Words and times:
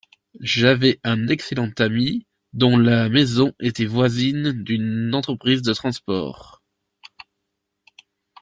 J’avais 0.39 0.99
un 1.03 1.27
excellent 1.27 1.69
ami 1.77 2.25
dont 2.53 2.75
la 2.75 3.07
maison 3.07 3.53
était 3.59 3.85
voisine 3.85 4.51
d’une 4.51 5.13
entreprise 5.13 5.61
de 5.61 5.75
transport. 5.75 6.63